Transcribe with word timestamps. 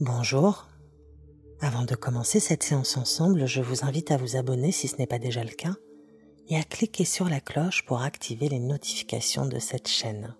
Bonjour. 0.00 0.68
Avant 1.62 1.86
de 1.86 1.94
commencer 1.94 2.38
cette 2.38 2.62
séance 2.62 2.98
ensemble, 2.98 3.46
je 3.46 3.62
vous 3.62 3.82
invite 3.82 4.10
à 4.10 4.18
vous 4.18 4.36
abonner 4.36 4.70
si 4.70 4.88
ce 4.88 4.96
n'est 4.96 5.06
pas 5.06 5.18
déjà 5.18 5.42
le 5.42 5.48
cas 5.48 5.74
et 6.48 6.58
à 6.58 6.62
cliquer 6.64 7.06
sur 7.06 7.30
la 7.30 7.40
cloche 7.40 7.86
pour 7.86 8.02
activer 8.02 8.50
les 8.50 8.58
notifications 8.58 9.46
de 9.46 9.58
cette 9.58 9.88
chaîne. 9.88 10.36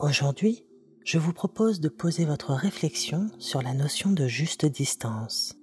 Aujourd'hui, 0.00 0.66
je 1.04 1.18
vous 1.18 1.32
propose 1.32 1.78
de 1.78 1.88
poser 1.88 2.24
votre 2.24 2.52
réflexion 2.52 3.30
sur 3.38 3.62
la 3.62 3.74
notion 3.74 4.10
de 4.10 4.26
juste 4.26 4.66
distance. 4.66 5.54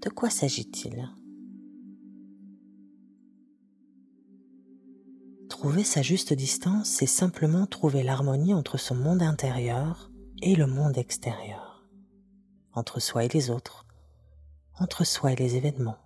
De 0.00 0.08
quoi 0.08 0.30
s'agit-il? 0.30 1.06
Trouver 5.50 5.84
sa 5.84 6.00
juste 6.00 6.32
distance, 6.32 6.88
c'est 6.88 7.04
simplement 7.04 7.66
trouver 7.66 8.02
l'harmonie 8.02 8.54
entre 8.54 8.78
son 8.78 8.94
monde 8.94 9.20
intérieur 9.20 10.11
et 10.42 10.56
le 10.56 10.66
monde 10.66 10.98
extérieur, 10.98 11.84
entre 12.72 12.98
soi 12.98 13.24
et 13.24 13.28
les 13.28 13.48
autres, 13.48 13.86
entre 14.78 15.04
soi 15.04 15.32
et 15.32 15.36
les 15.36 15.54
événements. 15.54 15.98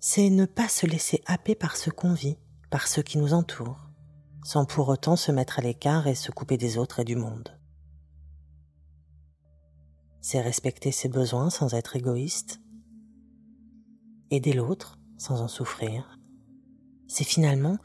C'est 0.00 0.28
ne 0.28 0.44
pas 0.44 0.68
se 0.68 0.86
laisser 0.86 1.22
happer 1.26 1.54
par 1.54 1.76
ce 1.76 1.88
qu'on 1.90 2.14
vit, 2.14 2.36
par 2.68 2.88
ceux 2.88 3.02
qui 3.02 3.16
nous 3.16 3.32
entourent, 3.32 3.90
sans 4.42 4.64
pour 4.64 4.88
autant 4.88 5.14
se 5.14 5.30
mettre 5.30 5.60
à 5.60 5.62
l'écart 5.62 6.08
et 6.08 6.16
se 6.16 6.32
couper 6.32 6.56
des 6.56 6.78
autres 6.78 6.98
et 6.98 7.04
du 7.04 7.14
monde. 7.14 7.56
C'est 10.20 10.40
respecter 10.40 10.90
ses 10.90 11.08
besoins 11.08 11.48
sans 11.48 11.74
être 11.74 11.94
égoïste, 11.94 12.60
aider 14.30 14.52
l'autre 14.52 14.98
sans 15.16 15.42
en 15.42 15.48
souffrir. 15.48 16.18
C'est 17.06 17.24
finalement 17.24 17.78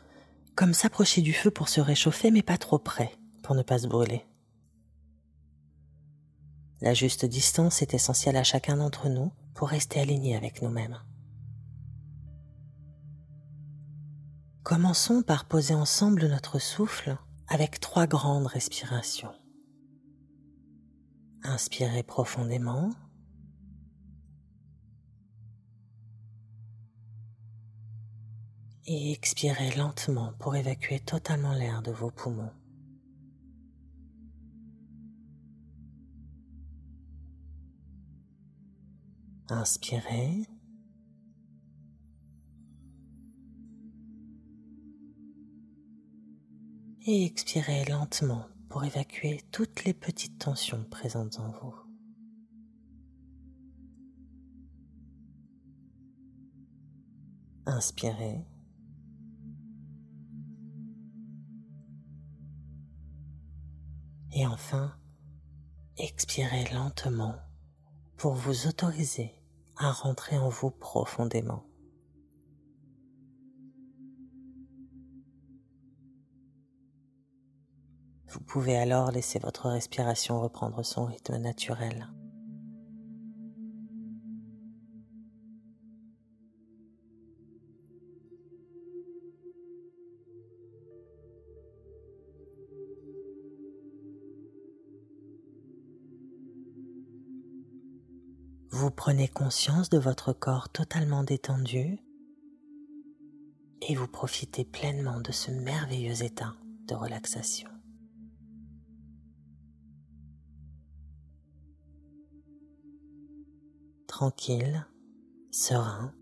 comme 0.55 0.73
s'approcher 0.73 1.21
du 1.21 1.33
feu 1.33 1.51
pour 1.51 1.69
se 1.69 1.81
réchauffer 1.81 2.31
mais 2.31 2.43
pas 2.43 2.57
trop 2.57 2.79
près 2.79 3.11
pour 3.45 3.53
ne 3.53 3.61
pas 3.61 3.77
se 3.77 3.87
brûler. 3.87 4.25
La 6.81 6.95
juste 6.95 7.25
distance 7.25 7.83
est 7.83 7.93
essentielle 7.93 8.37
à 8.37 8.43
chacun 8.43 8.77
d'entre 8.77 9.07
nous 9.07 9.31
pour 9.53 9.69
rester 9.69 9.99
aligné 9.99 10.35
avec 10.35 10.63
nous-mêmes. 10.63 10.99
Commençons 14.63 15.21
par 15.21 15.45
poser 15.45 15.75
ensemble 15.75 16.27
notre 16.27 16.57
souffle 16.57 17.17
avec 17.47 17.79
trois 17.79 18.07
grandes 18.07 18.47
respirations. 18.47 19.35
Inspirez 21.43 22.01
profondément. 22.01 22.89
Et 28.87 29.11
expirez 29.11 29.69
lentement 29.75 30.33
pour 30.39 30.55
évacuer 30.55 30.99
totalement 30.99 31.53
l'air 31.53 31.83
de 31.83 31.91
vos 31.91 32.09
poumons. 32.09 32.51
Inspirez. 39.49 40.47
Et 47.07 47.25
expirez 47.25 47.85
lentement 47.85 48.47
pour 48.69 48.83
évacuer 48.83 49.41
toutes 49.51 49.83
les 49.83 49.93
petites 49.93 50.39
tensions 50.39 50.83
présentes 50.85 51.39
en 51.39 51.51
vous. 51.51 51.75
Inspirez. 57.67 58.47
Et 64.33 64.47
enfin, 64.47 64.93
expirez 65.97 66.65
lentement 66.73 67.35
pour 68.17 68.33
vous 68.33 68.67
autoriser 68.67 69.33
à 69.77 69.91
rentrer 69.91 70.37
en 70.37 70.49
vous 70.49 70.71
profondément. 70.71 71.65
Vous 78.27 78.41
pouvez 78.41 78.77
alors 78.77 79.11
laisser 79.11 79.39
votre 79.39 79.69
respiration 79.69 80.41
reprendre 80.41 80.83
son 80.83 81.05
rythme 81.05 81.37
naturel. 81.37 82.09
Prenez 98.95 99.27
conscience 99.27 99.89
de 99.89 99.97
votre 99.97 100.31
corps 100.33 100.69
totalement 100.69 101.23
détendu 101.23 101.99
et 103.81 103.93
vous 103.93 104.07
profitez 104.07 104.63
pleinement 104.63 105.19
de 105.19 105.31
ce 105.31 105.51
merveilleux 105.51 106.23
état 106.23 106.55
de 106.87 106.95
relaxation. 106.95 107.69
Tranquille, 114.07 114.87
serein, 115.51 116.13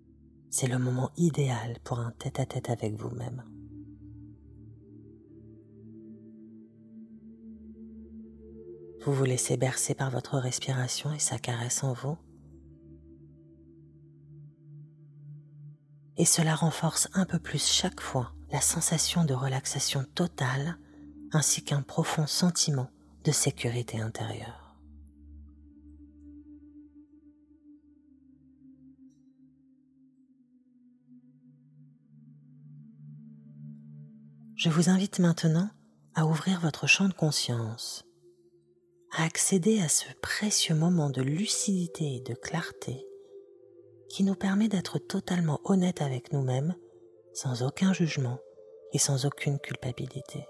c'est 0.50 0.68
le 0.68 0.80
moment 0.80 1.12
idéal 1.16 1.78
pour 1.84 2.00
un 2.00 2.12
tête-à-tête 2.12 2.72
avec 2.72 2.96
vous-même. 2.96 3.44
Vous 9.06 9.14
vous 9.14 9.26
laissez 9.26 9.58
bercer 9.58 9.94
par 9.94 10.10
votre 10.10 10.38
respiration 10.38 11.14
et 11.14 11.20
sa 11.20 11.38
caresse 11.38 11.84
en 11.84 11.94
vous 11.94 12.18
et 16.24 16.26
cela 16.26 16.56
renforce 16.56 17.10
un 17.16 17.26
peu 17.26 17.38
plus 17.38 17.68
chaque 17.68 18.00
fois 18.00 18.32
la 18.50 18.62
sensation 18.62 19.26
de 19.26 19.34
relaxation 19.34 20.06
totale 20.16 20.78
ainsi 21.34 21.66
qu'un 21.66 21.82
profond 21.82 22.28
sentiment 22.28 22.90
de 23.26 23.32
sécurité 23.34 24.00
intérieure. 24.00 24.78
Je 34.56 34.70
vous 34.70 34.88
invite 34.88 35.20
maintenant 35.20 35.70
à 36.16 36.26
ouvrir 36.26 36.62
votre 36.62 36.88
champ 36.88 37.10
de 37.10 37.14
conscience, 37.14 38.06
à 39.12 39.26
accéder 39.26 39.82
à 39.82 39.90
ce 39.90 40.06
précieux 40.22 40.76
moment 40.76 41.10
de 41.10 41.22
lucidité 41.22 42.16
et 42.16 42.22
de 42.22 42.34
clarté 42.34 43.06
qui 44.14 44.24
nous 44.24 44.36
permet 44.36 44.68
d'être 44.68 45.00
totalement 45.00 45.60
honnête 45.64 46.04
avec 46.04 46.34
nous-mêmes, 46.34 46.76
sans 47.34 47.64
aucun 47.64 47.94
jugement 47.94 48.38
et 48.92 49.00
sans 49.00 49.26
aucune 49.26 49.58
culpabilité. 49.58 50.46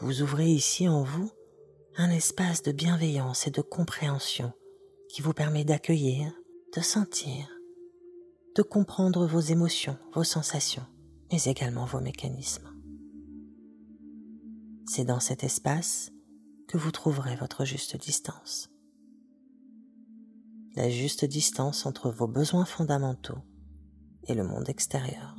Vous 0.00 0.22
ouvrez 0.22 0.48
ici 0.48 0.88
en 0.88 1.02
vous 1.02 1.30
un 1.98 2.08
espace 2.08 2.62
de 2.62 2.72
bienveillance 2.72 3.46
et 3.46 3.50
de 3.50 3.60
compréhension 3.60 4.54
qui 5.10 5.20
vous 5.20 5.34
permet 5.34 5.66
d'accueillir, 5.66 6.32
de 6.74 6.80
sentir, 6.80 7.46
de 8.56 8.62
comprendre 8.62 9.26
vos 9.26 9.40
émotions, 9.40 9.98
vos 10.14 10.24
sensations, 10.24 10.86
mais 11.32 11.42
également 11.44 11.84
vos 11.84 12.00
mécanismes. 12.00 12.72
C'est 14.86 15.04
dans 15.04 15.20
cet 15.20 15.44
espace 15.44 16.12
que 16.66 16.78
vous 16.78 16.92
trouverez 16.92 17.36
votre 17.36 17.66
juste 17.66 17.98
distance 17.98 18.70
la 20.76 20.90
juste 20.90 21.24
distance 21.24 21.86
entre 21.86 22.10
vos 22.10 22.26
besoins 22.26 22.64
fondamentaux 22.64 23.38
et 24.26 24.34
le 24.34 24.42
monde 24.42 24.68
extérieur. 24.68 25.36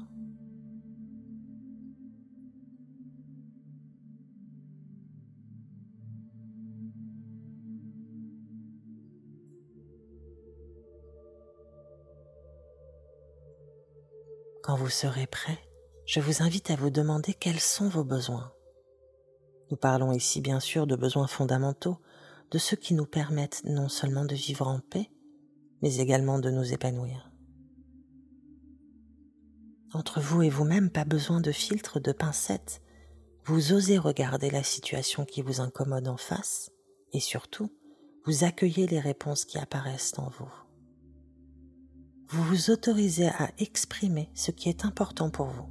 Quand 14.64 14.76
vous 14.76 14.90
serez 14.90 15.28
prêt, 15.28 15.60
je 16.08 16.20
vous 16.20 16.42
invite 16.42 16.72
à 16.72 16.76
vous 16.76 16.90
demander 16.90 17.34
quels 17.34 17.60
sont 17.60 17.88
vos 17.88 18.04
besoins. 18.04 18.52
Nous 19.70 19.78
parlons 19.78 20.12
ici 20.12 20.42
bien 20.42 20.60
sûr 20.60 20.88
de 20.88 20.96
besoins 20.96 21.28
fondamentaux, 21.28 21.98
de 22.52 22.58
ceux 22.58 22.78
qui 22.78 22.94
nous 22.94 23.06
permettent 23.06 23.64
non 23.66 23.90
seulement 23.90 24.26
de 24.26 24.34
vivre 24.34 24.68
en 24.68 24.80
paix, 24.80 25.10
mais 25.82 25.98
également 25.98 26.40
de 26.40 26.50
nous 26.50 26.74
épanouir. 26.74 27.32
Entre 29.94 30.20
vous 30.20 30.44
et 30.44 30.50
vous-même, 30.50 30.90
pas 30.90 31.06
besoin 31.06 31.40
de 31.40 31.52
filtre, 31.52 32.00
de 32.00 32.12
pincettes. 32.12 32.82
Vous 33.46 33.72
osez 33.72 33.98
regarder 33.98 34.50
la 34.50 34.64
situation 34.64 35.24
qui 35.24 35.42
vous 35.42 35.62
incommode 35.62 36.08
en 36.08 36.18
face 36.18 36.72
et 37.14 37.20
surtout, 37.20 37.72
vous 38.26 38.44
accueillez 38.44 38.88
les 38.88 39.00
réponses 39.00 39.46
qui 39.46 39.58
apparaissent 39.58 40.18
en 40.18 40.30
vous. 40.30 40.52
Vous 42.28 42.44
vous 42.44 42.72
autorisez 42.72 43.28
à 43.28 43.52
exprimer 43.58 44.30
ce 44.34 44.52
qui 44.52 44.68
est 44.68 44.84
important 44.84 45.30
pour 45.30 45.48
vous. 45.48 45.70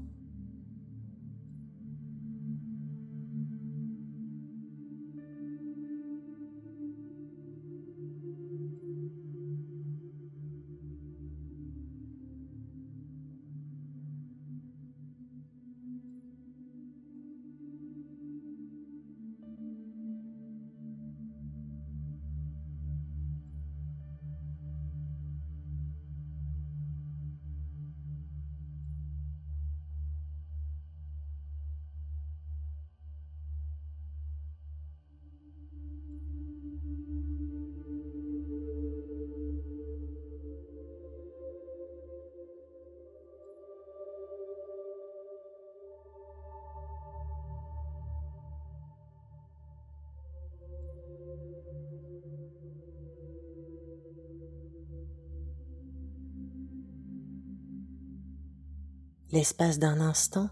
L'espace 59.35 59.81
d'un 59.81 60.01
instant, 60.01 60.49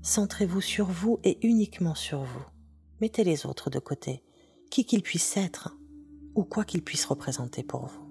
centrez-vous 0.00 0.62
sur 0.62 0.86
vous 0.86 1.20
et 1.22 1.46
uniquement 1.46 1.94
sur 1.94 2.22
vous. 2.22 2.44
Mettez 3.02 3.24
les 3.24 3.44
autres 3.44 3.68
de 3.68 3.78
côté, 3.78 4.24
qui 4.70 4.86
qu'ils 4.86 5.02
puissent 5.02 5.36
être 5.36 5.76
ou 6.34 6.42
quoi 6.44 6.64
qu'ils 6.64 6.82
puissent 6.82 7.04
représenter 7.04 7.62
pour 7.62 7.84
vous. 7.88 8.01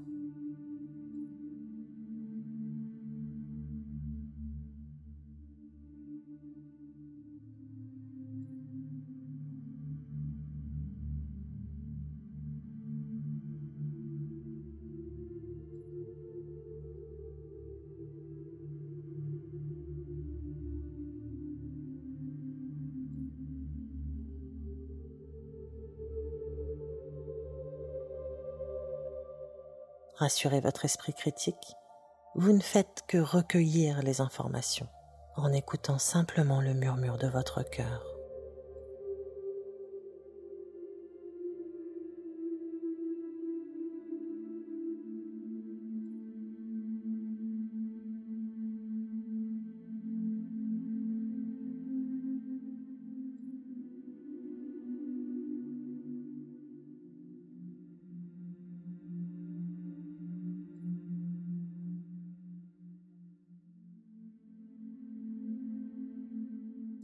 Rassurez 30.21 30.59
votre 30.61 30.85
esprit 30.85 31.15
critique, 31.15 31.75
vous 32.35 32.53
ne 32.53 32.61
faites 32.61 33.01
que 33.07 33.17
recueillir 33.17 34.03
les 34.03 34.21
informations 34.21 34.87
en 35.35 35.51
écoutant 35.51 35.97
simplement 35.97 36.61
le 36.61 36.75
murmure 36.75 37.17
de 37.17 37.27
votre 37.27 37.63
cœur. 37.63 38.10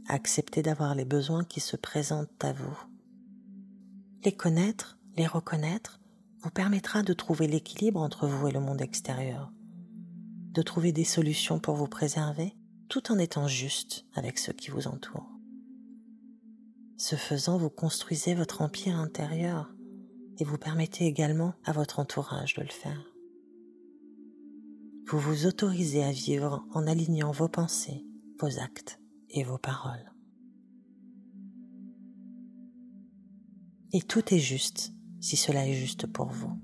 Acceptez 0.08 0.62
d'avoir 0.62 0.94
les 0.94 1.04
besoins 1.04 1.44
qui 1.44 1.60
se 1.60 1.76
présentent 1.76 2.44
à 2.44 2.52
vous. 2.52 2.76
Les 4.24 4.32
connaître, 4.32 4.98
les 5.16 5.26
reconnaître, 5.26 6.00
vous 6.42 6.50
permettra 6.50 7.02
de 7.02 7.12
trouver 7.12 7.46
l'équilibre 7.46 8.00
entre 8.00 8.26
vous 8.26 8.48
et 8.48 8.52
le 8.52 8.60
monde 8.60 8.80
extérieur, 8.80 9.52
de 10.52 10.62
trouver 10.62 10.92
des 10.92 11.04
solutions 11.04 11.58
pour 11.58 11.76
vous 11.76 11.88
préserver 11.88 12.54
tout 12.88 13.12
en 13.12 13.18
étant 13.18 13.46
juste 13.46 14.06
avec 14.14 14.38
ceux 14.38 14.52
qui 14.52 14.70
vous 14.70 14.88
entourent. 14.88 15.30
Ce 16.96 17.16
faisant, 17.16 17.58
vous 17.58 17.70
construisez 17.70 18.34
votre 18.34 18.62
empire 18.62 18.96
intérieur 18.96 19.72
et 20.38 20.44
vous 20.44 20.58
permettez 20.58 21.06
également 21.06 21.54
à 21.64 21.72
votre 21.72 21.98
entourage 21.98 22.54
de 22.54 22.62
le 22.62 22.68
faire. 22.68 23.04
Vous 25.06 25.18
vous 25.18 25.46
autorisez 25.46 26.02
à 26.02 26.12
vivre 26.12 26.66
en 26.72 26.86
alignant 26.86 27.30
vos 27.30 27.48
pensées, 27.48 28.04
vos 28.40 28.58
actes 28.58 29.00
et 29.30 29.44
vos 29.44 29.58
paroles. 29.58 30.12
Et 33.92 34.02
tout 34.02 34.34
est 34.34 34.38
juste 34.38 34.92
si 35.20 35.36
cela 35.36 35.66
est 35.66 35.74
juste 35.74 36.06
pour 36.06 36.28
vous. 36.28 36.60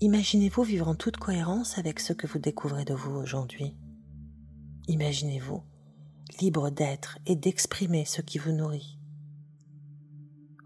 Imaginez-vous 0.00 0.62
vivre 0.62 0.86
en 0.86 0.94
toute 0.94 1.16
cohérence 1.16 1.76
avec 1.76 1.98
ce 1.98 2.12
que 2.12 2.28
vous 2.28 2.38
découvrez 2.38 2.84
de 2.84 2.94
vous 2.94 3.16
aujourd'hui. 3.16 3.74
Imaginez-vous 4.86 5.64
libre 6.40 6.70
d'être 6.70 7.18
et 7.26 7.34
d'exprimer 7.34 8.04
ce 8.04 8.20
qui 8.20 8.38
vous 8.38 8.52
nourrit. 8.52 8.96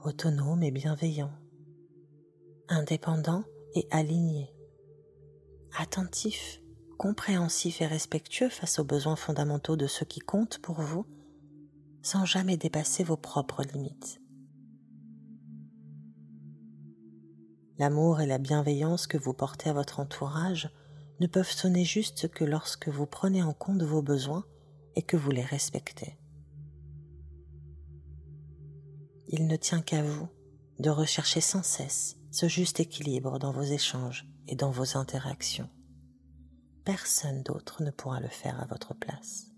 Autonome 0.05 0.63
et 0.63 0.71
bienveillant. 0.71 1.33
Indépendant 2.69 3.45
et 3.75 3.87
aligné. 3.91 4.53
Attentif, 5.79 6.61
compréhensif 6.99 7.81
et 7.81 7.87
respectueux 7.87 8.51
face 8.51 8.79
aux 8.79 8.85
besoins 8.85 9.17
fondamentaux 9.17 9.77
de 9.77 9.87
ceux 9.87 10.05
qui 10.05 10.21
comptent 10.21 10.59
pour 10.59 10.83
vous, 10.83 11.07
sans 12.03 12.27
jamais 12.27 12.59
dépasser 12.59 13.03
vos 13.03 13.17
propres 13.17 13.63
limites. 13.63 14.22
L'amour 17.79 18.21
et 18.21 18.27
la 18.27 18.39
bienveillance 18.39 19.07
que 19.07 19.19
vous 19.19 19.33
portez 19.33 19.71
à 19.71 19.73
votre 19.73 20.01
entourage 20.01 20.71
ne 21.21 21.27
peuvent 21.27 21.51
sonner 21.51 21.85
juste 21.85 22.29
que 22.29 22.45
lorsque 22.45 22.89
vous 22.89 23.07
prenez 23.07 23.43
en 23.43 23.53
compte 23.53 23.83
vos 23.83 24.03
besoins 24.03 24.45
et 24.95 25.03
que 25.03 25.17
vous 25.17 25.31
les 25.31 25.45
respectez. 25.45 26.19
Il 29.29 29.47
ne 29.47 29.57
tient 29.57 29.81
qu'à 29.81 30.03
vous 30.03 30.29
de 30.79 30.91
rechercher 30.91 31.41
sans 31.41 31.63
cesse 31.63 32.19
ce 32.31 32.49
juste 32.49 32.81
équilibre 32.81 33.39
dans 33.39 33.53
vos 33.53 33.63
échanges 33.63 34.27
et 34.49 34.57
dans 34.57 34.71
vos 34.71 34.97
interactions. 34.97 35.69
Personne 36.85 37.43
d'autre 37.43 37.83
ne 37.83 37.91
pourra 37.91 38.21
le 38.21 38.29
faire 38.29 38.61
à 38.61 38.67
votre 38.67 38.95
place. 38.95 39.52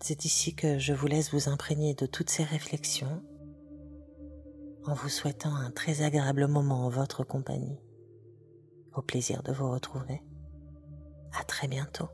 C'est 0.00 0.24
ici 0.24 0.54
que 0.54 0.78
je 0.78 0.92
vous 0.92 1.06
laisse 1.06 1.32
vous 1.32 1.48
imprégner 1.48 1.94
de 1.94 2.06
toutes 2.06 2.30
ces 2.30 2.44
réflexions 2.44 3.22
en 4.84 4.94
vous 4.94 5.08
souhaitant 5.08 5.54
un 5.54 5.70
très 5.70 6.02
agréable 6.02 6.46
moment 6.46 6.86
en 6.86 6.88
votre 6.88 7.24
compagnie. 7.24 7.78
Au 8.94 9.02
plaisir 9.02 9.42
de 9.42 9.52
vous 9.52 9.70
retrouver. 9.70 10.22
À 11.38 11.44
très 11.44 11.68
bientôt. 11.68 12.08